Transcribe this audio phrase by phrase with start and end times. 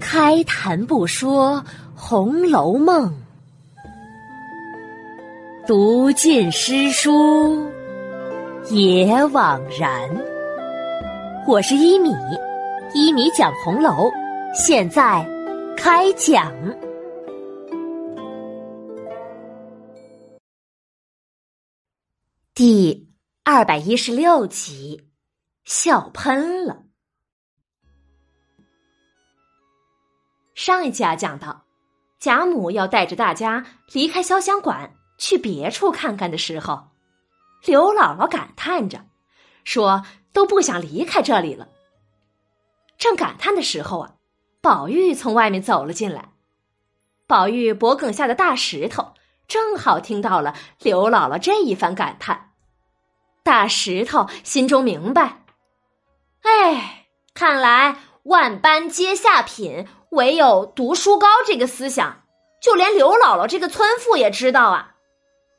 [0.00, 1.62] 开谈不说
[1.94, 3.08] 《红楼梦》，
[5.66, 7.70] 读尽诗书
[8.70, 10.10] 也枉然。
[11.46, 12.10] 我是一米，
[12.94, 14.10] 一米讲红楼，
[14.54, 15.26] 现在
[15.76, 16.52] 开讲。
[22.54, 23.08] 第
[23.44, 25.08] 二百一十六集，
[25.64, 26.82] 笑喷了。
[30.64, 31.64] 上一集啊，讲到
[32.20, 36.84] 贾母要带着大家离开潇湘馆，去别处看看的时候，
[37.64, 39.04] 刘姥姥感叹着
[39.64, 41.66] 说：“都不想离开这里了。”
[42.96, 44.14] 正感叹的时候啊，
[44.60, 46.30] 宝玉从外面走了进来。
[47.26, 49.14] 宝玉脖梗下的大石头
[49.48, 52.52] 正好听到了刘姥姥这一番感叹，
[53.42, 55.42] 大石头心中明白
[56.42, 62.24] ：“哎，看来万般皆下品。”唯有读书高这个思想，
[62.60, 64.90] 就连刘姥姥这个村妇也知道啊。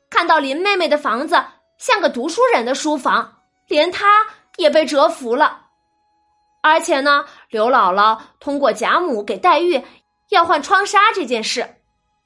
[0.08, 1.42] 看到林妹妹的房子
[1.76, 5.62] 像个读书人的书房，连她也被折服了。
[6.62, 9.82] 而且呢，刘姥姥通过贾母给黛玉
[10.28, 11.74] 要换窗纱这件事，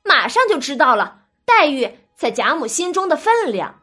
[0.04, 3.80] 马上就知道了黛玉在贾母心中的分量。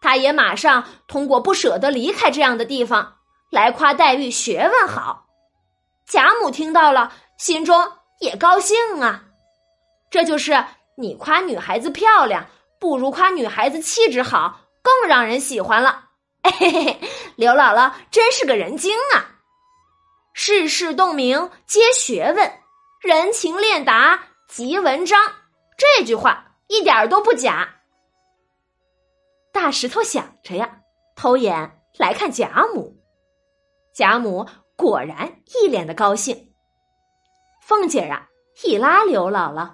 [0.00, 3.16] 她也马上通过不舍得离开这样的地方
[3.50, 5.26] 来夸黛玉学问好。
[6.06, 7.12] 贾母听到了。
[7.36, 7.76] 心中
[8.20, 9.24] 也高兴啊，
[10.10, 10.64] 这就是
[10.96, 12.46] 你夸女孩子漂亮，
[12.78, 16.10] 不如夸女孩子气质好，更让人喜欢了。
[16.44, 17.00] 嘿嘿嘿，
[17.36, 19.40] 刘姥姥真是个人精啊！
[20.34, 22.52] 世事洞明皆学问，
[23.00, 25.18] 人情练达即文章。
[25.76, 27.76] 这句话一点都不假。
[29.52, 30.80] 大石头想着呀，
[31.16, 32.96] 偷眼来看贾母，
[33.94, 34.46] 贾母
[34.76, 36.53] 果然一脸的高兴。
[37.66, 38.28] 凤姐儿啊，
[38.62, 39.70] 一拉刘姥姥，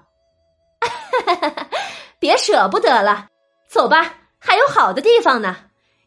[2.20, 3.28] 别舍不得了，
[3.66, 5.56] 走吧，还有好的地方呢。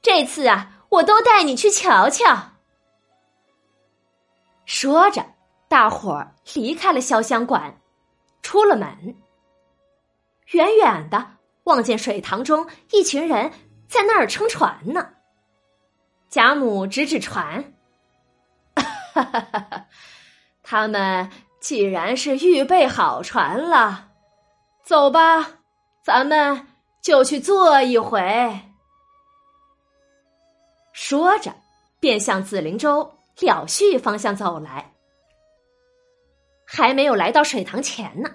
[0.02, 2.52] 这次啊，我都带你去瞧瞧。
[4.66, 5.26] 说着，
[5.68, 7.82] 大伙儿离开了潇湘馆，
[8.42, 9.18] 出了门，
[10.52, 11.36] 远远的
[11.66, 13.52] 望见水塘中一群人
[13.90, 15.10] 在那儿撑船呢。
[16.30, 17.74] 贾母指指船，
[20.64, 21.30] 他们。
[21.63, 24.09] 既然是预备好船了，
[24.84, 25.62] 走吧，
[26.03, 26.68] 咱们
[27.01, 28.59] 就去坐一回。
[30.91, 31.56] 说着，
[32.01, 33.09] 便向紫菱洲
[33.40, 34.91] 了絮方向走来。
[36.66, 38.30] 还没有来到水塘前呢，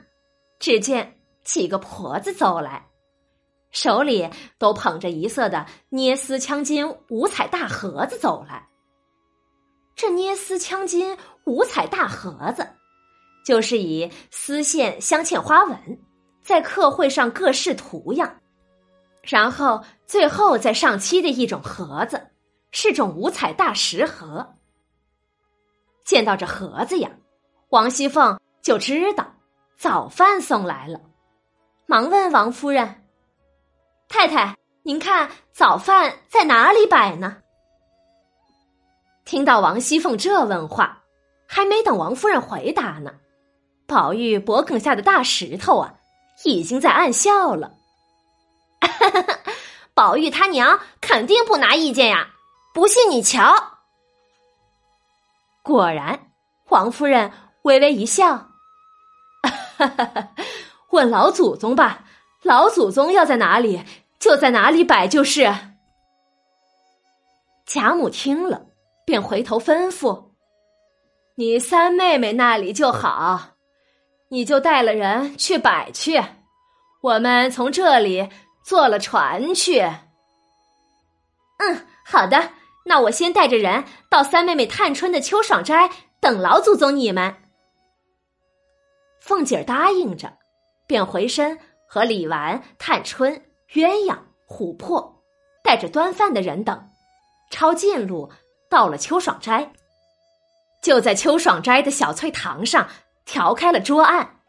[0.58, 2.88] 只见几个婆子走来，
[3.70, 8.66] 手里都捧着一色的捏丝枪金五彩大盒子走来。
[9.94, 12.66] 这捏丝枪金五彩大盒子。
[13.48, 15.78] 就是以丝线镶嵌花纹，
[16.42, 18.41] 在刻绘上各式图样，
[19.22, 22.28] 然后最后再上漆的一种盒子，
[22.72, 24.54] 是种五彩大石盒。
[26.04, 27.10] 见到这盒子呀，
[27.70, 29.26] 王熙凤就知道
[29.78, 31.00] 早饭送来了，
[31.87, 33.06] 忙问王夫人
[34.10, 37.38] ：“太太，您看早饭在哪里摆呢？”
[39.25, 41.03] 听到王熙凤这问话，
[41.47, 43.14] 还没等王夫人回答呢。
[43.88, 45.94] 宝玉脖梗下的大石头啊，
[46.44, 47.72] 已经在暗笑了。
[49.94, 52.28] 宝玉他娘肯定不拿意见呀，
[52.75, 53.78] 不信你瞧。
[55.62, 56.31] 果然，
[56.69, 57.32] 王夫人
[57.62, 58.50] 微微一笑，
[60.91, 62.05] 问老祖宗吧，
[62.43, 63.82] 老祖宗要在哪里，
[64.20, 65.53] 就在哪里摆就是。
[67.65, 68.66] 贾母听了，
[69.06, 70.32] 便回头吩咐
[71.37, 73.55] ：“你三妹妹那里就好。”
[74.30, 76.22] 你就带了人去摆去，
[77.00, 78.28] 我们从这里
[78.62, 79.80] 坐了船去。
[81.58, 82.50] 嗯，好的，
[82.84, 85.90] 那我先带着人到三妹妹探春的秋爽斋
[86.20, 87.36] 等老祖宗你们。
[89.20, 90.31] 凤姐答应着，
[90.86, 91.58] 便回身
[91.88, 93.42] 和李纨、探春、
[93.72, 95.22] 鸳鸯、琥珀
[95.64, 96.86] 带着端饭的人等，
[97.50, 98.31] 抄近路
[98.69, 99.72] 到了秋爽斋。
[100.82, 102.86] 就在秋爽斋的小翠堂上。
[103.28, 104.40] 调开了桌案，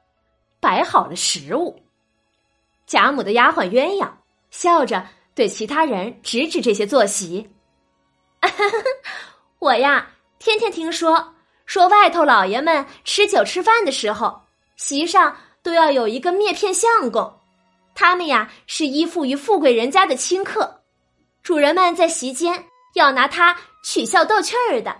[0.61, 1.83] 摆好了食物。
[2.87, 4.09] 贾母的丫鬟鸳鸯
[4.51, 5.05] 笑着
[5.35, 7.53] 对其他人指指这些坐席
[9.59, 10.07] ：“我呀，
[10.39, 11.35] 天天听说
[11.65, 14.43] 说外头老爷们吃酒吃饭的时候，
[14.77, 17.37] 席上都要有一个篾片相公，
[17.93, 20.83] 他们呀是依附于富贵人家的亲客，
[21.43, 22.63] 主人们在席间
[22.95, 24.95] 要拿他取笑逗趣儿的。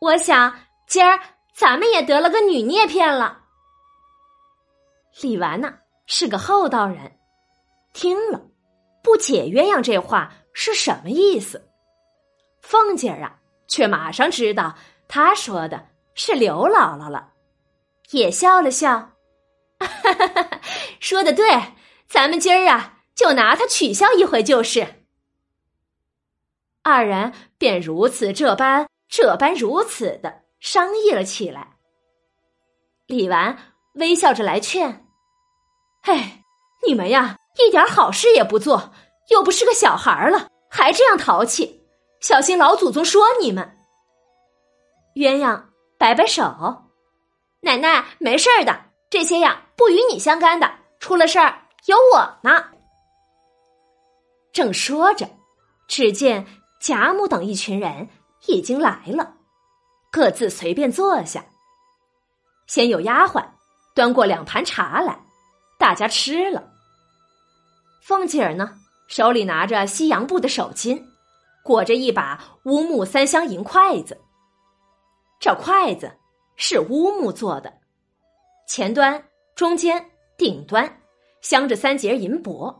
[0.00, 0.54] 我想。”
[0.88, 1.20] 今儿
[1.58, 3.40] 咱们也得了个女孽片了。
[5.20, 5.74] 李纨呢
[6.06, 7.18] 是个厚道人，
[7.92, 8.40] 听了
[9.02, 11.68] 不解鸳鸯这话是什么意思。
[12.60, 14.76] 凤姐儿啊，却马上知道
[15.08, 17.32] 他说的是刘姥姥了，
[18.10, 19.10] 也笑了笑，
[21.00, 21.74] 说的对，
[22.06, 25.04] 咱们今儿啊就拿他取笑一回就是。
[26.84, 31.76] 二人便如此这般这般如此的商议了起来。
[33.06, 33.56] 李纨
[33.94, 35.06] 微笑着来劝。
[36.02, 36.44] 哎，
[36.86, 38.92] 你们呀，一点好事也不做，
[39.30, 41.82] 又不是个小孩了，还这样淘气，
[42.20, 43.78] 小心老祖宗说你们。
[45.14, 45.64] 鸳鸯
[45.98, 46.44] 摆摆手，
[47.60, 50.70] 奶奶没事的，这些呀不与你相干的，
[51.00, 52.66] 出了事儿有我呢。
[54.52, 55.28] 正说着，
[55.88, 56.46] 只见
[56.80, 58.08] 贾母等一群人
[58.46, 59.34] 已经来了，
[60.10, 61.44] 各自随便坐下。
[62.66, 63.44] 先有丫鬟
[63.94, 65.18] 端过两盘茶来。
[65.78, 66.72] 大家吃了。
[68.02, 68.74] 凤姐儿呢，
[69.06, 71.00] 手里拿着西洋布的手巾，
[71.62, 74.20] 裹着一把乌木三香银筷子。
[75.38, 76.10] 这筷子
[76.56, 77.72] 是乌木做的，
[78.66, 79.22] 前端、
[79.54, 80.04] 中间、
[80.36, 81.00] 顶端
[81.42, 82.74] 镶着三节银箔，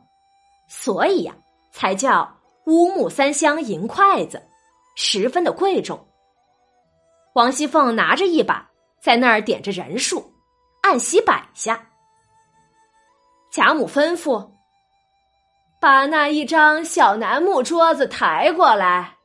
[0.69, 1.37] 所以呀，
[1.71, 2.37] 才叫
[2.67, 4.43] 乌木三香银筷子，
[4.97, 6.08] 十分的贵重。
[7.39, 8.69] 王熙凤拿着一把，
[9.01, 10.33] 在那儿点着人数，
[10.83, 11.81] 按席摆下。
[13.49, 14.45] 贾母吩咐
[15.81, 19.19] ：“把那一张小楠木桌子抬过来，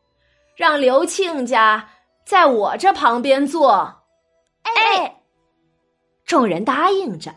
[0.56, 1.90] 让刘庆家
[2.24, 4.04] 在我这旁边坐。”
[4.62, 5.24] 哎，
[6.24, 7.34] 众人答应着，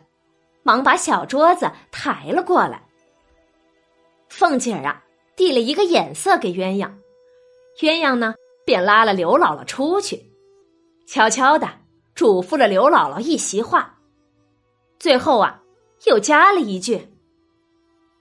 [0.63, 2.83] 忙把小桌子抬了过来。
[4.29, 5.03] 凤姐儿啊，
[5.37, 6.91] 递了一个眼色给鸳鸯，
[7.81, 8.35] 鸳鸯呢，
[8.67, 10.23] 便拉了刘姥姥出去，
[11.07, 11.69] 悄悄的
[12.15, 13.99] 嘱咐了刘姥姥一席话，
[14.99, 15.63] 最后啊。
[16.05, 16.99] 又加了一句：“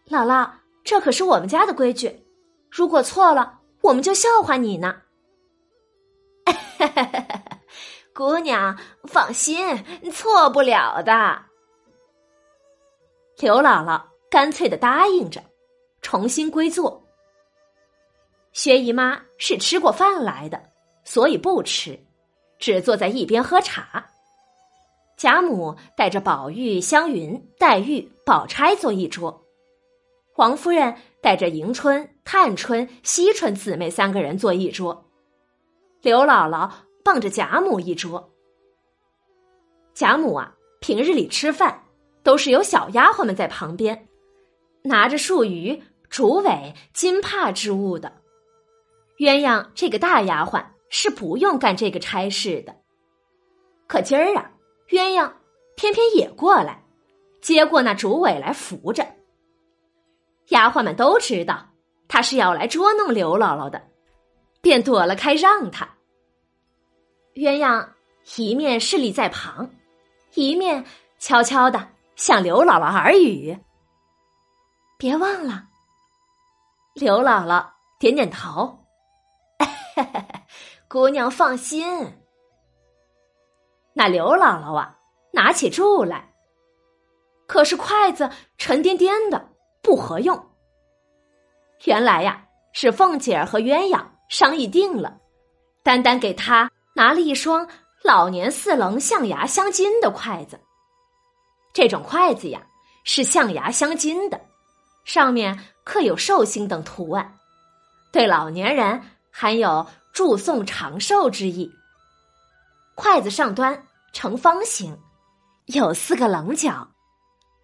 [0.08, 0.50] 姥姥，
[0.84, 2.26] 这可是我们家的规矩，
[2.72, 5.02] 如果错了，我们就笑话你呢。
[8.16, 11.44] ”姑娘放心，错不了的。
[13.40, 14.02] 刘姥姥
[14.32, 15.44] 干脆的答应着，
[16.02, 17.06] 重新归坐。
[18.54, 20.72] 薛姨妈是吃过饭来的，
[21.04, 22.05] 所以不吃，
[22.60, 24.06] 只坐在一边喝茶。
[25.18, 29.46] 贾母带着宝玉、湘云、黛玉、宝钗坐一桌，
[30.36, 35.06] 王夫人带着迎春、探春、惜春姊妹三个人坐一桌，
[36.02, 36.70] 刘姥姥
[37.04, 38.30] 傍着贾母一桌。
[39.94, 41.84] 贾母啊，平日里吃饭
[42.22, 44.10] 都是有小丫鬟们在旁边，
[44.84, 48.12] 拿着树鱼、竹苇、金帕之物的。
[49.18, 50.62] 鸳鸯这个大丫鬟
[50.98, 52.74] 是不用干这个差事的，
[53.86, 54.50] 可今儿啊。
[54.88, 55.30] 鸳鸯
[55.76, 56.86] 偏偏也过来，
[57.42, 59.06] 接过那竹苇来扶着。
[60.48, 61.68] 丫鬟们都知道
[62.08, 63.90] 他是要来捉弄刘姥姥的，
[64.62, 65.86] 便躲了开，让他。
[67.34, 67.90] 鸳鸯
[68.38, 69.70] 一面侍立在旁，
[70.36, 70.86] 一面
[71.20, 73.58] 悄悄的向刘姥姥耳语
[74.98, 75.66] ：“别忘了。”
[76.96, 77.68] 刘姥姥
[78.00, 78.80] 点点头
[80.96, 82.14] ：“姑娘放心。”
[83.92, 84.98] 那刘姥姥啊，
[85.34, 86.34] 拿起箸来，
[87.46, 89.50] 可是筷子沉甸甸的，
[89.82, 90.52] 不合用。
[91.84, 95.18] 原来呀，是凤姐儿和鸳鸯商议定了，
[95.84, 97.68] 单单给她拿了一双
[98.02, 100.58] 老年四棱象牙镶金的筷子。
[101.74, 102.66] 这种筷子呀，
[103.04, 104.40] 是象牙镶金的，
[105.04, 107.38] 上面刻有寿星等图案，
[108.14, 111.70] 对老年人含有祝颂长寿之意。
[112.96, 114.98] 筷子上端呈方形，
[115.66, 116.88] 有四个棱角，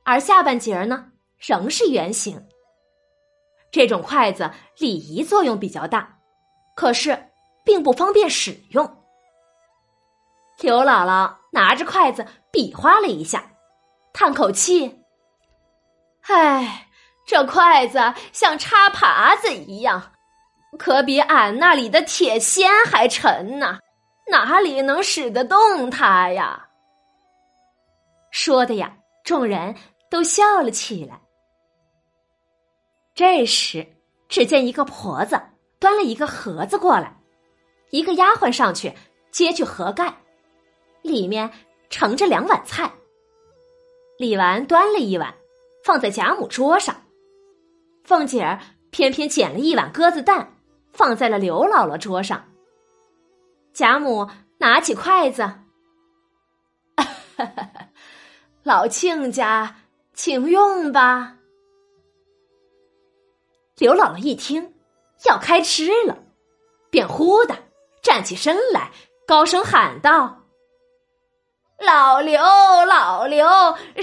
[0.04, 2.46] 而下半截儿呢仍是圆形。
[3.72, 6.20] 这种筷子礼仪作用比较大，
[6.76, 7.32] 可是
[7.64, 9.02] 并不方便使用。
[10.60, 13.54] 刘姥姥拿着筷子比划了一下，
[14.12, 15.06] 叹口气
[16.28, 16.90] ：“唉，
[17.26, 20.12] 这筷子像插耙子一样，
[20.78, 23.80] 可比俺那里的铁锨还沉呢。”
[24.30, 26.70] 哪里能使得动它呀？
[28.32, 29.76] 说的呀，众人
[30.10, 31.20] 都笑了起来。
[33.14, 33.86] 这时，
[34.30, 35.42] 只见一个婆子
[35.80, 37.14] 端了一个盒子过来，
[37.90, 38.94] 一个丫鬟上去
[39.32, 40.16] 揭去盒盖，
[41.02, 41.52] 里面
[41.90, 42.90] 盛着两碗菜。
[44.18, 45.34] 李纨端了一碗，
[45.84, 46.96] 放在贾母桌上，
[48.06, 48.62] 凤姐儿
[48.92, 50.56] 偏偏捡了一碗鸽子蛋，
[50.94, 52.44] 放在了刘姥姥桌上。
[53.74, 55.50] 贾母拿起筷子，
[58.64, 59.76] 老亲家，
[60.14, 61.38] 请用吧。
[63.78, 64.76] 刘姥姥一听
[65.24, 66.18] 要开吃了，
[66.92, 67.56] 便忽的
[68.04, 68.92] 站起身来，
[69.26, 70.44] 高声喊道
[71.80, 73.48] ：“老刘，老刘，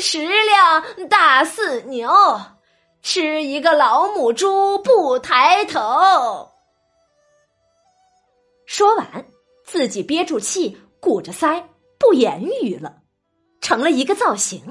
[0.00, 2.10] 十两大四牛，
[3.02, 6.47] 吃一个老母猪不抬头。”
[8.68, 9.24] 说完，
[9.64, 11.64] 自己憋住气，鼓着腮，
[11.98, 12.98] 不言语了，
[13.62, 14.62] 成了一个造型。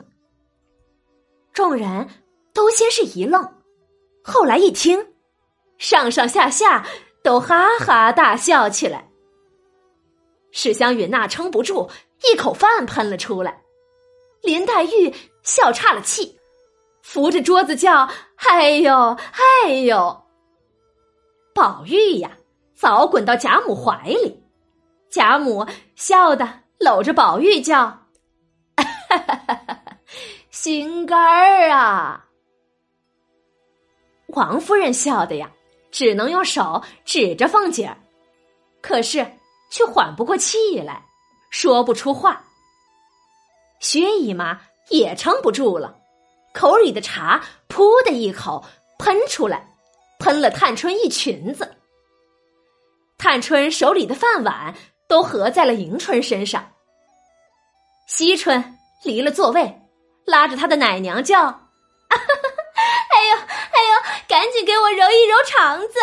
[1.51, 2.07] 众人
[2.53, 3.43] 都先是一愣，
[4.23, 5.15] 后来一听，
[5.79, 6.85] 上上下下
[7.23, 9.09] 都哈哈大笑起来。
[10.51, 11.89] 史湘云那撑不住，
[12.31, 13.63] 一口饭喷了出来，
[14.43, 15.11] 林黛玉
[15.41, 16.39] 笑岔了气，
[17.01, 18.07] 扶着桌子叫
[18.47, 19.17] ：“哎呦，
[19.65, 20.23] 哎呦！”
[21.55, 22.36] 宝玉呀。
[22.77, 24.43] 早滚到贾母怀里，
[25.09, 25.65] 贾母
[25.95, 28.03] 笑得搂着宝玉叫
[30.51, 32.27] ：“心肝儿啊！”
[34.29, 35.49] 王夫人笑的呀，
[35.89, 37.97] 只能用手指着凤姐儿，
[38.79, 39.25] 可是
[39.71, 41.03] 却缓不过气来，
[41.49, 42.43] 说不出话。
[43.79, 45.97] 薛姨妈也撑不住了，
[46.53, 48.63] 口里的茶“噗”的一口
[48.99, 49.67] 喷出来，
[50.19, 51.76] 喷了探春一裙子。
[53.17, 54.75] 探春手里的饭碗
[55.07, 56.71] 都合在了迎春身上。
[58.07, 59.81] 惜春离了座位，
[60.25, 61.53] 拉着她的奶娘叫：“啊、
[62.09, 62.25] 哈哈
[63.09, 65.93] 哎呦，哎呦，赶紧给我揉一揉肠子！”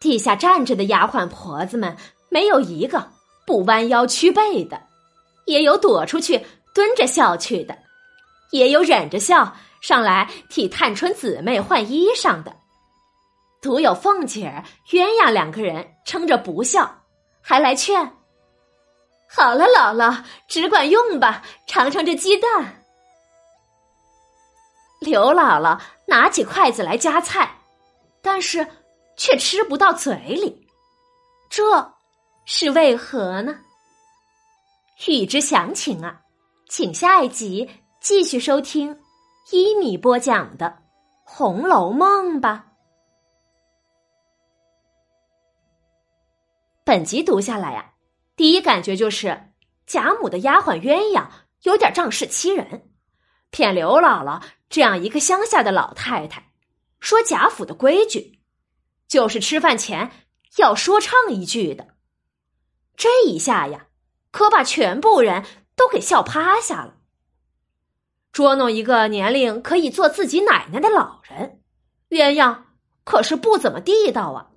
[0.00, 1.96] 地下站着的丫鬟婆子们
[2.28, 3.10] 没有一个
[3.46, 4.82] 不弯腰屈背的，
[5.46, 7.78] 也有躲出去蹲着笑去的，
[8.50, 12.54] 也有忍着笑上来替探春姊妹换衣裳的。
[13.64, 17.00] 独有凤姐儿、鸳鸯两个人撑着不笑，
[17.40, 17.98] 还来劝
[19.26, 22.84] ：“好了，姥姥只管用吧，尝尝这鸡蛋。”
[25.00, 27.56] 刘姥姥拿起筷子来夹菜，
[28.20, 28.66] 但是
[29.16, 30.68] 却吃不到嘴里，
[31.48, 31.94] 这
[32.44, 33.58] 是为何呢？
[35.06, 36.20] 欲知详情啊，
[36.68, 39.00] 请下一集继续收听
[39.50, 40.66] 一米播讲的
[41.24, 42.66] 《红楼梦》吧。
[46.86, 47.92] 本集读下来呀，
[48.36, 49.54] 第一感觉就是
[49.86, 51.28] 贾母的丫鬟鸳鸯
[51.62, 52.90] 有点仗势欺人，
[53.48, 56.52] 骗刘姥姥这样一个乡下的老太太，
[57.00, 58.38] 说贾府的规矩
[59.08, 60.10] 就是吃饭前
[60.58, 61.94] 要说唱一句的。
[62.98, 63.86] 这一下呀，
[64.30, 65.42] 可把全部人
[65.74, 66.96] 都给笑趴下了。
[68.30, 71.62] 捉弄一个年龄可以做自己奶奶的老人，
[72.10, 72.58] 鸳鸯
[73.04, 74.50] 可是不怎么地道啊。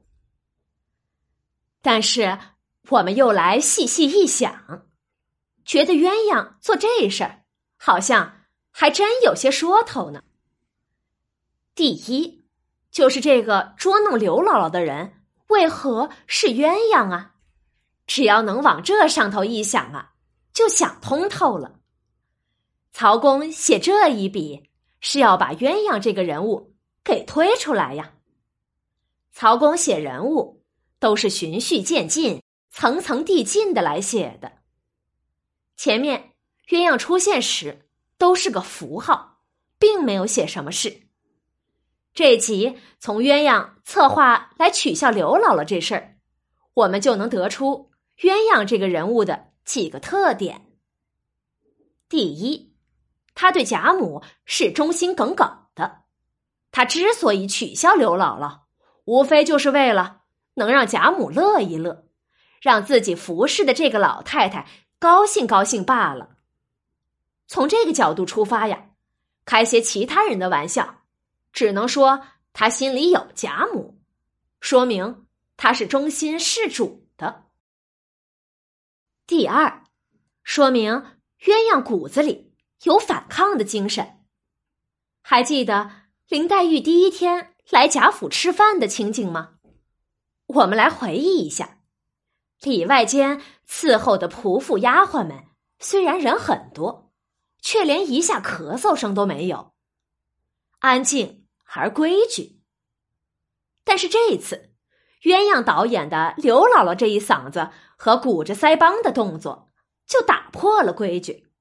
[1.82, 2.38] 但是，
[2.90, 4.88] 我们又来细细一想，
[5.64, 7.44] 觉得鸳鸯做这事儿，
[7.78, 8.42] 好像
[8.72, 10.24] 还真有些说头呢。
[11.76, 12.46] 第一，
[12.92, 17.36] 就是这个捉弄刘姥姥的人为何是鸳鸯啊？
[18.06, 20.14] 只要能往这上头一想啊，
[20.54, 21.80] 就想通透了。
[22.92, 28.14] 曹公写这一笔，是要把鸳鸯这个人物给推出来呀。
[29.32, 30.57] 曹公写人物。
[31.00, 34.52] 都是循序渐进、层层递进的来写的。
[35.76, 36.32] 前面
[36.68, 37.88] 鸳鸯出现时
[38.18, 39.42] 都是个符号，
[39.78, 41.04] 并没有写什么事。
[42.14, 46.18] 这集从鸳鸯策划来取笑刘姥姥这事儿，
[46.74, 50.66] 我们就能得出鸳鸯这个人物的几个特点。
[52.10, 52.74] 第一，
[53.36, 56.06] 他对贾母是忠心耿耿的。
[56.72, 58.62] 他之所以取笑刘姥姥，
[59.06, 60.17] 无非就是为了。
[60.58, 62.04] 能让贾母乐一乐，
[62.60, 66.38] 让自己服侍的这个老太太高兴高兴罢了。
[67.48, 68.90] 从这个角度出发呀，
[69.46, 71.04] 开些其他人的玩笑，
[71.54, 72.24] 只能说
[72.54, 74.00] 他心里有贾母，
[74.60, 77.46] 说明他是忠心事主的。
[79.28, 79.84] 第二，
[80.44, 81.04] 说明
[81.40, 84.26] 鸳鸯骨子里有反抗的精神。
[85.22, 85.92] 还记得
[86.28, 89.57] 林黛玉第一天来贾府吃饭的情景吗？
[90.48, 91.80] 我们来回忆一下，
[92.62, 95.44] 里外间伺候的仆妇丫鬟们，
[95.78, 97.12] 虽然人很多，
[97.62, 99.74] 却连一下咳嗽声都没有，
[100.80, 102.62] 安静而规矩。
[103.84, 104.72] 但是这一次，
[105.24, 109.70] 鸳鸯导演的刘姥姥这一嗓子和鼓着腮帮的动作，
[110.06, 111.52] 就打破了规矩。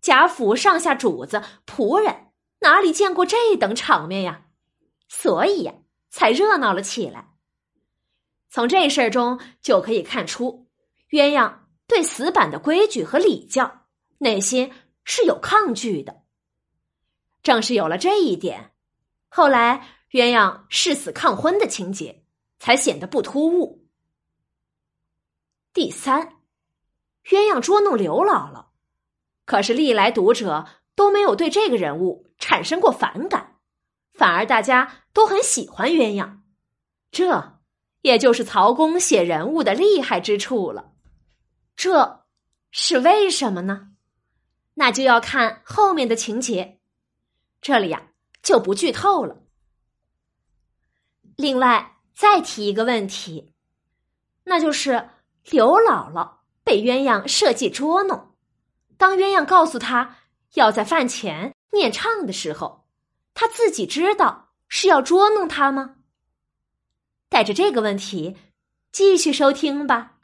[0.00, 2.28] 贾府上下主子仆人
[2.60, 4.46] 哪里见过这等场面呀？
[5.08, 5.74] 所以呀，
[6.08, 7.35] 才热闹了起来。
[8.48, 10.66] 从这事儿中就可以看出，
[11.10, 11.54] 鸳鸯
[11.86, 13.86] 对死板的规矩和礼教
[14.18, 14.72] 内心
[15.04, 16.22] 是有抗拒的。
[17.42, 18.72] 正是有了这一点，
[19.28, 22.24] 后来鸳鸯誓死抗婚的情节
[22.58, 23.86] 才显得不突兀。
[25.72, 26.36] 第三，
[27.24, 28.66] 鸳鸯捉弄刘姥姥，
[29.44, 33.58] 可是历来读者都没有对这个人物产生过反感，
[34.14, 36.38] 反而大家都很喜欢鸳鸯。
[37.10, 37.55] 这，
[38.06, 40.92] 也就是曹公写人物的厉害之处了。
[41.74, 42.24] 这
[42.70, 43.88] 是为什么呢？
[44.74, 46.78] 那就要看后面的情节，
[47.60, 48.10] 这里呀
[48.44, 49.42] 就不剧透了。
[51.36, 53.52] 另外，再提一个问题，
[54.44, 55.10] 那就是。
[55.52, 58.34] 刘姥姥被鸳鸯设计捉弄，
[58.96, 60.16] 当鸳鸯告诉她
[60.54, 62.88] 要在饭前念唱的时候，
[63.32, 65.95] 她自己知道是要捉弄她吗？
[67.28, 68.36] 带着这个问题
[68.92, 70.18] 继续收听吧。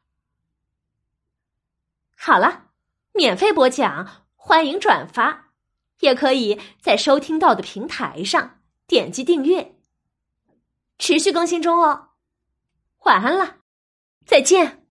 [2.17, 2.71] 好了，
[3.13, 5.53] 免费播讲，欢迎转发，
[6.01, 9.75] 也可以在收听到的平台上点击订阅，
[10.99, 12.11] 持续更新中哦。
[13.05, 13.57] 晚安了，
[14.25, 14.82] 再见。